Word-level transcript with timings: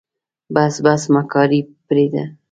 بس 0.53 0.73
بس 0.85 1.03
مکاري 1.15 1.59
پرېده. 1.87 2.23